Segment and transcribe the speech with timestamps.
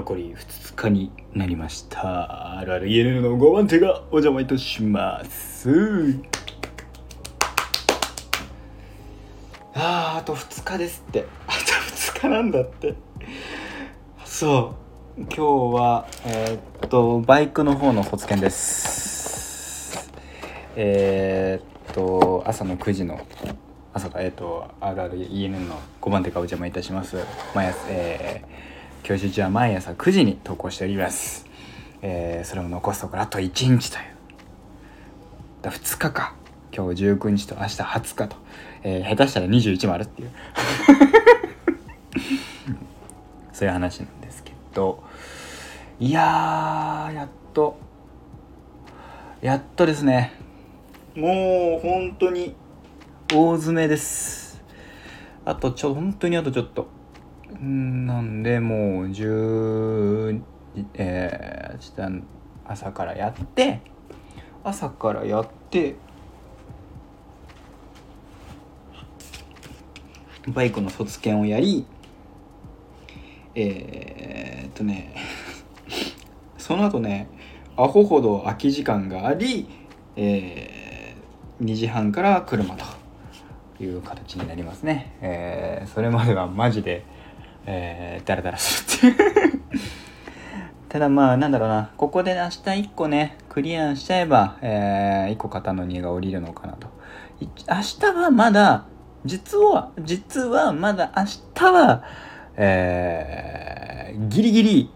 [0.00, 2.58] 残り2日になりました。
[2.58, 6.16] あるある ENN の5番手がお邪魔いたします。
[9.74, 11.26] あーあと2日ですって。
[11.46, 12.94] あと2日なんだって。
[14.24, 14.74] そ
[15.18, 15.20] う。
[15.24, 15.44] 今日
[15.74, 20.10] はえーっとバイクの方の卒検です。
[20.76, 23.20] えーっと朝の9時の
[23.92, 27.18] 朝かえーっと RRENN の5番手がお邪魔いたします。
[27.54, 31.46] 毎朝えー教習中は毎朝9時に投稿しております、
[32.02, 34.04] えーそれも残すところあと1日という。
[35.62, 36.34] だ2日か。
[36.72, 38.36] 今日19日と明日20日と、
[38.82, 40.30] えー下手したら21もあるっていう。
[43.52, 45.02] そういう話なんですけど。
[45.98, 47.78] いややっと。
[49.40, 50.32] やっとですね。
[51.16, 52.54] もう本当に
[53.34, 54.62] 大詰めです。
[55.44, 56.99] あとちょ本当にあとちょっと。
[57.58, 60.40] なんでもう10
[60.94, 62.22] えー、
[62.64, 63.80] 朝からやって
[64.62, 65.96] 朝からやって
[70.48, 71.86] バイクの卒検をやり
[73.54, 75.14] えー、っとね
[76.56, 77.28] その後ね
[77.76, 79.68] アホほど空き時間があり、
[80.16, 82.84] えー、2時半から車と
[83.82, 87.04] いう形になりますね、えーそれまではマジで、
[87.66, 89.60] えー、ダラダラするっていう。
[90.88, 91.92] ただまあなんだろうな。
[91.96, 92.58] ここで明日
[92.88, 96.88] 1個ねクリアしちゃえば、え1個肩の荷が下りるのかなと。
[97.40, 98.84] 明日はまだ
[99.24, 102.04] 実は実はまだ明日は
[102.56, 104.90] えー、ギリギリ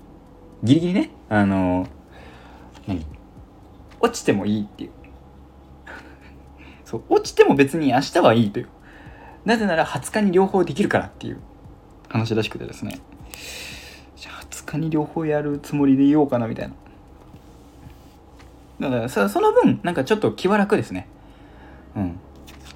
[0.62, 1.86] ギリギリねあの
[2.86, 3.06] 何？
[4.00, 4.90] 落ちてもいいっていう。
[6.84, 8.68] そう落ちても別に明日はいいという。
[9.44, 11.40] なぜなら20日に両方できるからっていう。
[12.14, 13.00] 話らしくてですね。
[14.16, 16.74] じゃあ20日に両方やるつもりでいようかなみたいな。
[18.88, 21.08] だからそその分なんかちょっと気は楽ですね。
[21.96, 22.20] うん。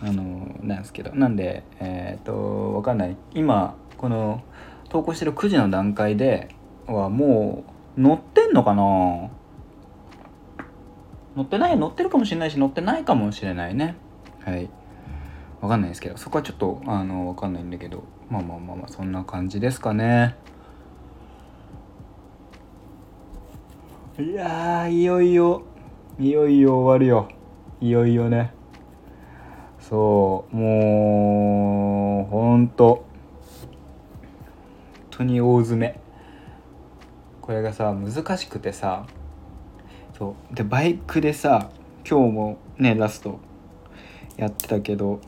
[0.00, 1.14] あのなんですけど。
[1.14, 3.16] なんでえっ、とわかんない。
[3.32, 4.42] 今この
[4.88, 6.48] 投稿してる9時の段階で
[6.88, 7.62] はも
[7.96, 8.82] う乗ってんのかな？
[11.36, 13.94] 乗ってない乗ってるかもしれないし乗ってないかもしれないね。
[14.44, 14.68] はい。
[15.60, 20.36] わかんないですけどそこはちょっとあのわかんないんだけどまあまあまあまあそんな感じですかね。
[24.18, 25.62] いやいよいよ
[26.18, 27.28] いよいよ終わるよ。
[27.80, 28.52] いよいよね。
[29.78, 33.06] そうもうほんと。
[35.10, 36.00] 本当に大詰め。
[37.40, 39.06] これがさ難しくてさ。
[40.18, 41.70] そうでバイクでさ
[42.08, 43.38] 今日もねラスト
[44.36, 45.20] やってたけど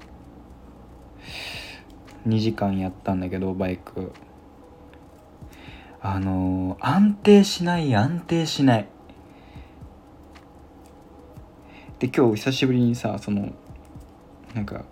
[2.26, 4.12] 2時間やったんだけどバイク。
[6.02, 8.88] あのー安定しない安定しない。
[11.98, 13.52] で今日久しぶりにさその
[14.54, 14.84] なんか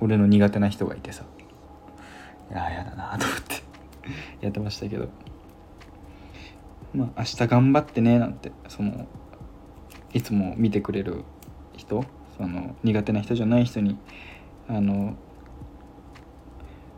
[0.00, 1.24] 俺の苦手な人がいてさ。
[2.50, 3.62] いややだなと思って。
[4.40, 5.08] やってましたけど。
[6.94, 9.06] まあ明日頑張ってねなんてその
[10.12, 11.24] いつも見てくれる
[11.76, 12.04] 人。
[12.36, 13.96] その苦手な人じゃない人に
[14.68, 15.14] あの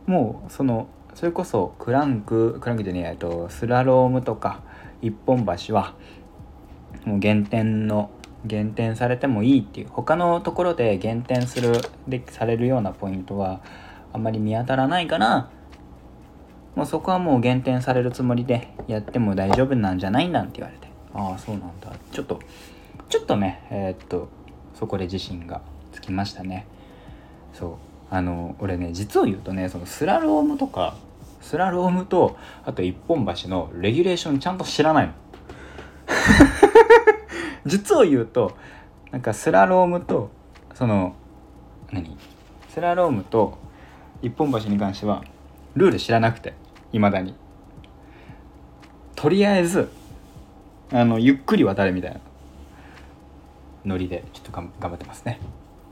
[0.07, 4.61] もうそのそれこそクランククランクじゃねえとスラロームとか
[5.03, 5.95] 一本橋は
[7.05, 8.11] もう減点の
[8.45, 11.73] 減点されてもいいっていう他のところで減点する
[12.07, 13.61] でされるようなポイントは
[14.13, 15.51] あんまり見当たらないから
[16.75, 20.87] もうそこはもう減点されるつもりでやっても大丈夫なんじゃないなんて言われて。
[21.15, 21.91] ああそうなんだ。
[22.13, 22.39] ちょっと
[23.09, 24.29] ちょっとねえーっと
[24.78, 26.66] そこで自信がつきましたね。
[27.53, 27.70] そう。
[28.09, 30.97] あの俺ね実を言うとねそのスラロームとか
[31.41, 35.12] スラロームとあと一本橋のレギュレーションちゃんと知らないの。
[37.66, 38.56] 実を言うと
[39.10, 40.31] なんかスラロームと
[40.75, 41.14] その
[41.91, 42.16] 何？
[42.69, 43.58] スラロームと
[44.22, 45.25] 一本橋に関しては
[45.75, 46.52] ルール知らなくて
[46.93, 47.34] いまだに。
[49.14, 49.90] とりあえず
[50.93, 52.20] あのゆっくり渡れみたいな。
[53.87, 55.41] ノリでちょっと頑張ってますね。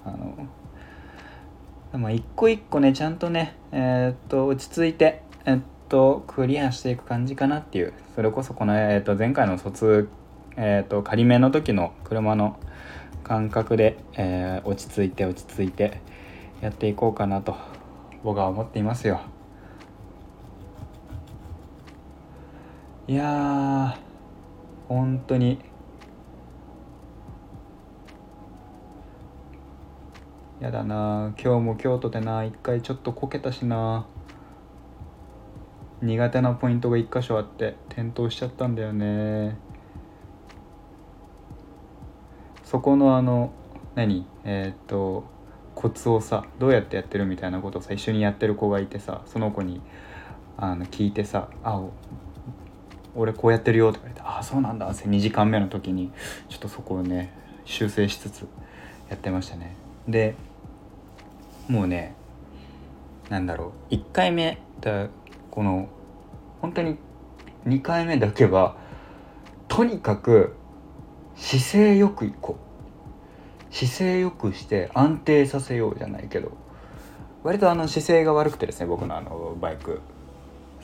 [0.04, 5.58] あのまあ一個一個ねちゃんとねえーっと落ち着いてえっ
[5.88, 10.08] とクリアしていく感じかなっていうそれこそこの、えーっと前回の卒
[10.56, 12.58] えっと仮面の時の車の
[13.22, 16.00] 感覚で、えー落ち着いて落ち着いて
[16.60, 17.56] やっていこうかなと
[18.22, 19.20] 僕は思っていますよ。
[23.06, 23.94] いやー
[24.88, 25.58] 本当に
[30.64, 31.34] やだな。
[31.38, 34.06] 今日も京都でな一回ちょっとこけたしな。
[36.00, 39.58] 苦手なポイントが1箇所あって転倒しちゃったんだよね。
[42.62, 43.52] そこのあの
[43.94, 44.26] 何？
[44.44, 45.24] えー、っと
[45.74, 49.82] コツをさどうやってやってるみたいなことをさ一緒にやってる子がいてさその子に
[50.56, 51.82] あの聞いてさ「あ
[53.14, 56.10] 俺こうやってるよ」とか言って「ああそうなんだ」って2時間目の時に
[56.48, 57.34] ちょっとそこをね
[57.66, 58.46] 修正しつつ
[59.10, 59.76] やってましたね。
[60.08, 60.34] で
[61.68, 62.14] もうね
[63.30, 65.08] なんだろう1回目だ
[65.50, 65.88] この
[66.60, 66.96] 本当に
[67.66, 68.76] 2回目だけは
[69.68, 70.54] とにかく
[71.36, 72.64] 姿勢よくいこう。
[73.74, 76.52] 姿勢よくして安定させようじゃないけど
[77.42, 80.00] 割とあの姿勢が悪くてですね僕のあのバイク。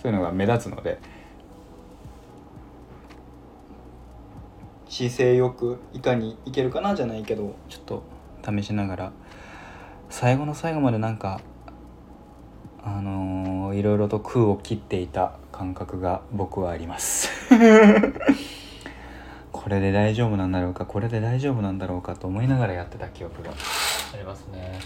[0.03, 0.99] そういうのが目立つので
[4.89, 8.03] 姿勢よくいかにいけるかなじゃないけどちょっと
[8.45, 9.13] 試しながら
[10.11, 11.41] 最後の最後までなんか
[12.83, 17.31] あのー、いろいろと空を切っていた感覚が僕はあります。
[19.53, 23.51] これで大丈夫なんだろうかこれで大丈夫なんだろうかと思いながらやってた記憶が。
[23.51, 24.81] ありますね。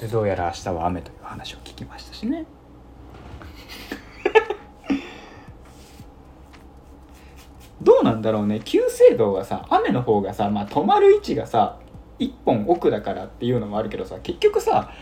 [0.00, 2.46] でどうやら明日は雨という話を聞きましたしね。
[7.82, 8.60] どうなんだろうね。
[8.64, 11.76] 急制度がさ雨の方がさ、まあ、止まる位置がさ
[12.20, 14.92] 1本奥だからっていうのもあるけどさ結局さ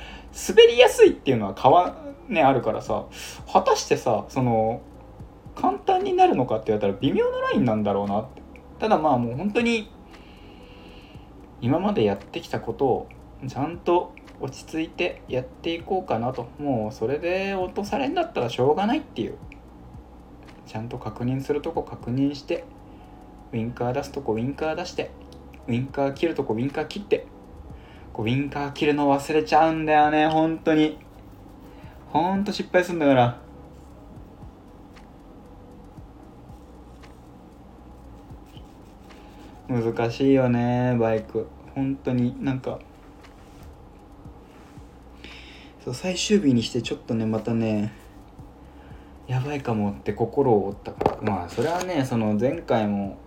[0.48, 1.96] 滑りやすいっていうのは川
[2.28, 3.06] ねあるからさ
[3.52, 4.80] 果たしてさその
[5.54, 8.42] 簡単になるのかって言われたら微妙なラインなんだろうなって。
[8.78, 9.90] ただまあもう本当に
[11.60, 13.08] 今までやってきたことを
[13.48, 16.46] ちゃんと落ち着いてやっていこうかなと。
[16.60, 19.34] もうそれで落とされんだったらしょうがないっていう。
[20.66, 22.64] ちゃんと確認するとこ確認して
[23.52, 25.10] ウィンカー出すとこウィンカー出して。
[25.68, 27.26] ウィンカー切るとこウィンカー切って。
[28.12, 30.98] こうウィンカー切るの忘れちゃうんだよね本当に。
[32.08, 33.38] ほんと失敗するんだから。
[39.68, 41.46] 難しいよねバイク。
[41.74, 42.78] 本当になんか。
[45.84, 47.92] そう最終日にしてちょっとねまたね
[49.26, 51.30] やばいかもって心を折ったから。
[51.30, 53.18] まあそれはねその前回も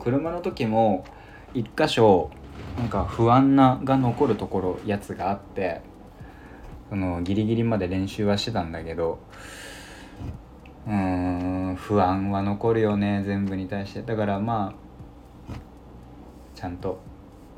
[0.00, 1.04] 車の時も
[1.54, 2.30] 一箇所
[2.78, 5.80] なんか不安なが残るところやつがあって
[6.90, 9.18] そのギリギリまで練習はしてたんだけど
[10.86, 14.02] うーん不安は残るよね全部に対して。
[14.02, 14.74] だからま
[15.48, 15.54] あ
[16.54, 17.00] ちゃんと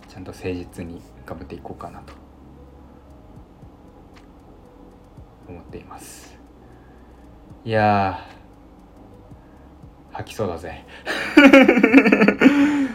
[0.09, 2.13] ちゃんと誠実に頑張っていこうかなと。
[5.51, 6.39] 思っています。
[7.65, 8.30] いや
[10.21, 10.85] 吐きそうだぜ。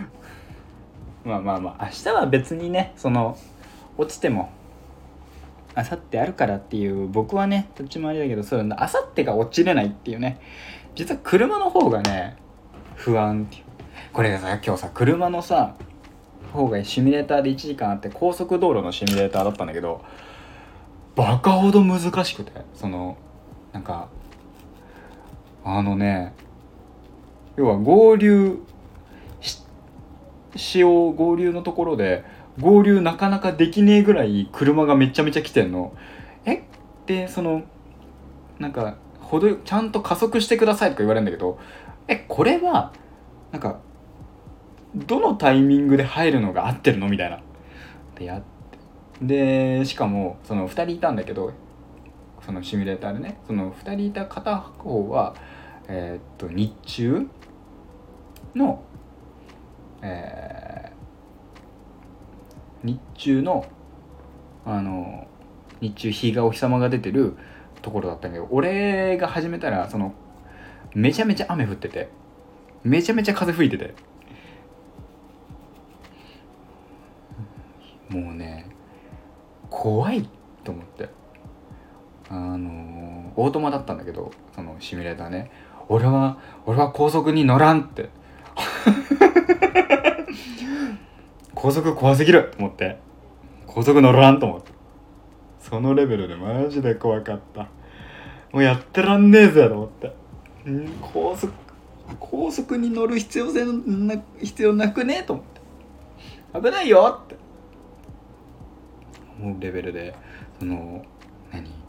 [1.25, 3.35] まあまあまあ明日は別にねその
[3.97, 4.51] 落ちても
[5.75, 10.39] 明後日あるからっていう僕はねどっちもありだけどそう明後日が落ちれないっていうね。
[10.93, 12.37] 実は車の方がね
[12.95, 13.63] 不安っていう。
[14.13, 15.73] これがさ今日さ車のさ
[16.53, 20.03] 方がシミュレーターで1時間あって高速道路のシミュレーターだったんだけど
[21.15, 23.17] バカほど難しくてその
[23.73, 24.07] なんか
[25.65, 26.33] あのね
[27.57, 28.59] 要は合流
[30.55, 32.23] しよう合流のところで
[32.59, 35.93] 合流なかなかできねえぐらい車がめちゃめちゃ来てんの。
[36.45, 36.63] え？
[37.05, 37.63] でその
[38.59, 41.59] なんかほどちゃんと加速してくださいとか言われるんだけど。
[42.07, 42.93] えこれは
[43.51, 43.79] なんか
[44.95, 47.09] どのタイミングで入るのが合ってるの？
[47.09, 47.41] みたいな。
[48.15, 48.45] でやって。
[49.21, 51.51] でしかもその2人いたんだけど
[52.45, 53.39] そのシミュレーターでね。
[53.47, 55.35] その2人いた片方は
[55.87, 57.27] えー、っと日中
[58.55, 58.83] の、
[60.01, 63.65] えー、日中の
[64.65, 65.27] あの
[65.81, 67.35] 日中日がお日様が出てる
[67.81, 70.13] ところだったんだけど俺が始めたらその
[70.95, 72.09] めちゃめちゃ雨降ってて
[72.83, 73.93] めちゃめちゃ風吹いてて。
[78.09, 78.67] もうね
[79.69, 80.29] 怖い
[80.63, 81.09] と思って。
[82.29, 85.51] あのオートマだったんだけどそのシミュレーターね。
[85.89, 88.09] 俺は俺は高速に乗らんって。
[91.53, 92.99] 高速怖すぎると思って。
[93.67, 94.71] 高速乗らんと思って。
[95.59, 97.67] そのレベルでマジで怖かった。
[98.51, 100.07] もうやってらんねえぜと思って。
[100.69, 101.51] ん高速
[102.19, 105.61] 高速に乗る必要性な必要なくねえと思って。
[106.61, 107.35] 危ないよって。
[109.39, 110.15] 思うレベルで
[110.59, 111.03] その
[111.51, 111.84] 何？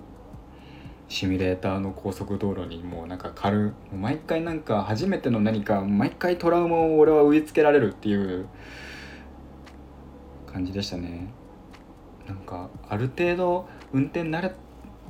[1.08, 8.46] シミュレーターの高速道路にもうなんか軽毎回なんか初めての何か毎回トラウマを俺は植え付けられるっていう
[10.52, 11.32] 感じでしたね。
[12.26, 14.52] なんかある程度運転慣れ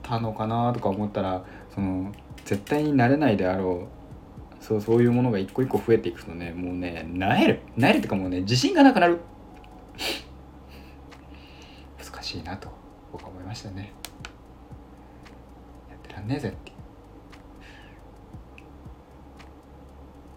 [0.02, 2.12] たのかなとか思ったらその
[2.44, 3.88] 絶対になれないであろ
[4.60, 9.18] うそうそういうものが一個一個増えていくとねもうねなえるなえるってかもうね自信がなくなる。
[11.98, 12.68] 難しいなと
[13.12, 13.92] 僕は思いましたね。
[16.16, 16.72] らんねえぜって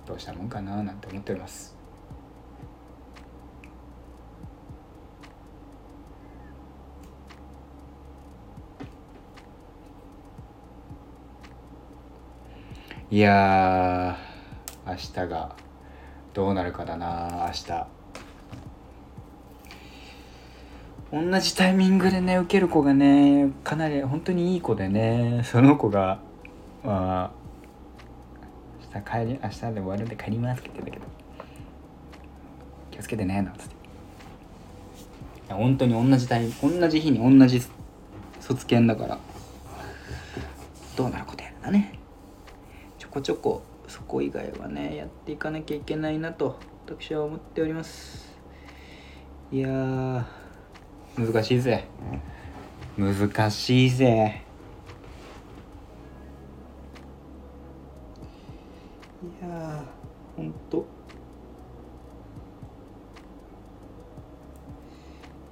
[0.05, 1.77] どうしたもんかななんて思っております。
[13.11, 14.15] いや
[14.85, 15.55] 明日が
[16.33, 17.98] どうなるかだな明日。
[21.11, 26.19] 同じタイミングでね受ける子がねかなり本当にいい子でねその子が
[26.83, 27.31] まあ
[28.93, 31.05] 明日帰り明日で終わるんで帰りますって言ってたけど
[32.91, 33.79] 気をつけてねなんつって。
[35.53, 37.59] 本当に同じタイ同じ日に同じ
[38.39, 39.19] 卒検だから
[40.95, 48.37] どうなることやるだねょこちょこそこ以外はねやっていかなきゃいけないなと私は思っております。
[49.51, 50.27] いや
[51.19, 51.83] 難しいぜ。
[52.97, 54.41] 難しいぜ。
[59.21, 59.83] いや
[60.37, 60.85] ほんと。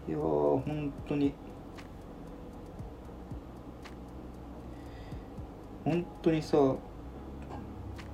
[0.08, 1.34] いやほんとに。
[5.84, 6.58] 本当にさ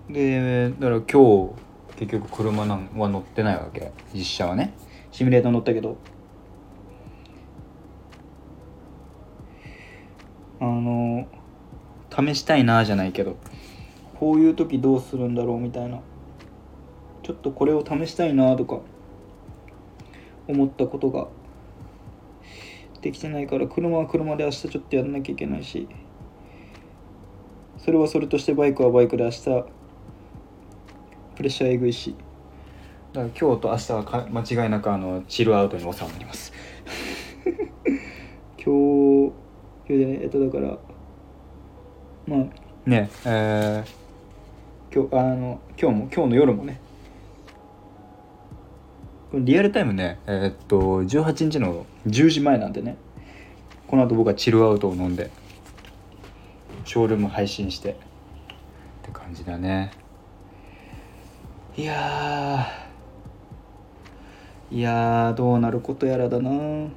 [0.10, 1.54] でだから今日
[1.98, 3.92] 結局車なんは乗ってないわけ。
[4.12, 4.74] 実車はね。
[5.12, 5.98] シミュレーター乗ったけど。
[10.64, 11.28] あの
[12.10, 13.36] 試したいなじゃないけど
[14.18, 16.00] こういう時どうするんだろうみたいな。
[17.22, 18.82] ちょっとこれを試したいなとか
[20.46, 21.28] 思ったことが
[23.02, 25.88] できてないから車は車で明日ちょっとやんなきゃいけないし
[27.78, 29.44] それはそれとしてバイクはバイクで明日
[31.36, 32.16] プレッシャーえぐいし。
[33.14, 36.52] だから今日と明日はか間違いなくあのチルアウトに収まります。
[38.58, 39.03] 今 日
[39.94, 40.78] 今日でねえっとだから
[42.26, 46.80] まあねえー、今日あの今日も今日の夜もね
[49.36, 52.98] リアルタイムねえー、っと18日の10時前なんでね
[53.86, 55.30] この後僕はチルアウトを飲んで
[56.86, 57.96] ショールーム配信してっ
[59.04, 59.92] て感じだね。
[61.78, 62.68] いや
[64.72, 66.90] いやどうなることやらだな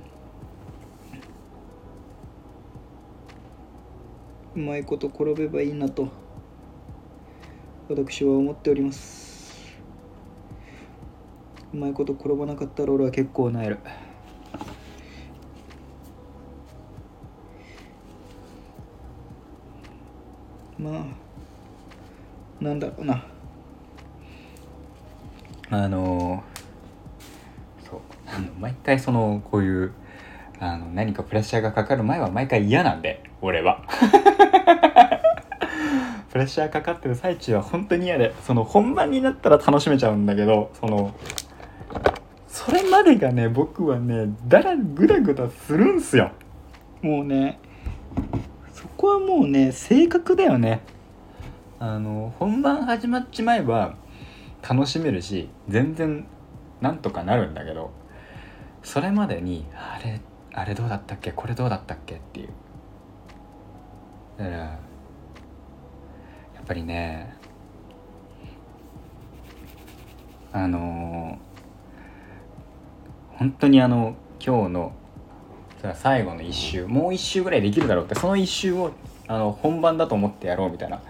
[4.56, 6.08] うまいこと転べばいいなと
[7.90, 9.76] 私は思っております。
[11.74, 13.78] うまいこと転ばなかったら俺は結構なえる。
[20.78, 21.06] ま
[22.60, 23.26] あなんだろうな。
[25.68, 26.42] あの
[27.84, 28.00] そう。
[28.58, 29.92] 毎回そのこういう
[30.58, 33.84] あの何かプレッシャーがかかる前は毎回嫌なんで俺は。
[36.36, 41.14] プレッシャーかかってる最中は本当に嫌でその本番になったら楽しめちゃうんだけどその
[42.46, 46.32] それまでがね僕はねだらぐだぐだするんすよ。
[47.00, 47.58] もうね
[48.74, 50.82] そこはもうね性格だよね。
[51.78, 53.94] あの本番始まっちまえば
[54.60, 56.26] 楽しめるし全然
[56.82, 57.92] なんとかなるんだけど
[58.82, 60.20] それまでにあれ
[60.52, 62.48] あれどうだったっけこれどうだったっけっていう。
[64.36, 64.85] だから
[66.66, 67.34] ぱりね
[70.52, 74.92] あのー、本当にあの今日の
[75.94, 78.92] 最後の1周もう1周ぐらいできるだろうってその1周を
[79.28, 81.00] あの本番だと思ってやろうみたいな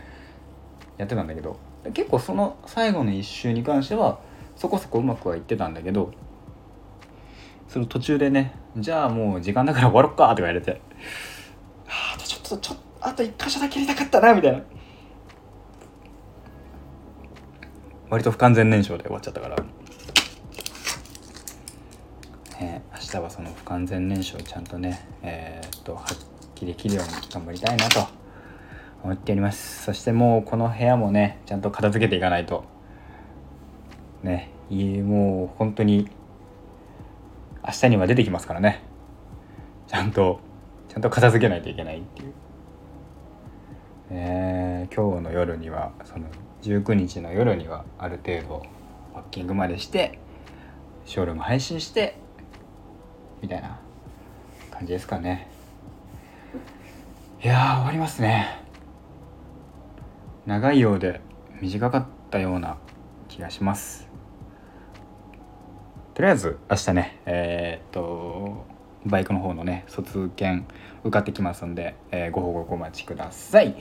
[0.99, 1.59] やってたんだけど
[1.95, 4.19] 結構その最後の1周に関しては
[4.57, 6.13] そこそこうまくはいってたんだけど
[7.69, 10.81] その途中でねじゃあもう時間だから終わろっかって言われて
[11.89, 14.61] ああちょっとちょっとあと1箇所だけやりたかったなみたいな。
[18.09, 19.57] 割と不完全燃焼で終わっちゃったから、
[22.61, 28.07] ね、明日はその不完全燃焼ちゃんとねえー、っと発揮できるように頑張りたいなと
[29.03, 29.85] 思っております。
[29.85, 32.65] そしてもうこの部屋もねちゃんと片付けていかないと。
[34.23, 36.09] ねもう本当に
[37.65, 38.83] 明日には出てきますからね。
[39.87, 40.41] ちゃんと
[40.89, 42.33] ちゃんと片付けないといけないっていう。
[44.11, 46.27] え今日の夜にはその
[46.67, 48.67] 19日の夜にはある程度
[49.15, 50.19] パッキングまでして
[51.05, 52.17] ショールーム配信して
[53.41, 53.79] みたいな
[54.71, 55.49] 感じですかね。
[57.43, 58.63] いや終わりますね。
[60.47, 61.21] 長いようで
[61.61, 62.77] 短かったような
[63.29, 64.09] 気がします。
[66.15, 68.65] とりあえず明日ねえー、っと
[69.07, 70.67] バイクの方のね卒検
[71.03, 73.77] 受かってきますんで、えー、ご報告お待ちください。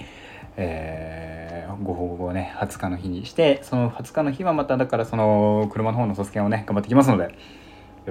[0.57, 7.31] えー、ご報告をね20日の日にしてその20日の日はまただからその車の方の卒検をね頑張ってきますのでよ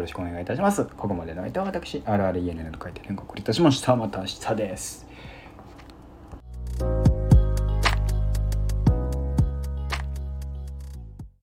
[0.02, 0.84] ろしくお願いいたします。
[0.84, 3.96] ここまでの相手は私 RRENN と書いて連絡をいたしました。
[3.96, 5.03] また明日です。